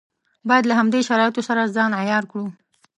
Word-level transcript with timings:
باید 0.47 0.65
له 0.67 0.73
همدې 0.79 0.99
شرایطو 1.07 1.41
سره 1.49 1.71
ځان 1.75 1.91
عیار 2.01 2.23
کړو. 2.31 2.45